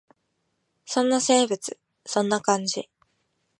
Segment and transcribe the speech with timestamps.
[0.83, 1.77] そんな生き物。
[2.07, 2.89] そんな感じ。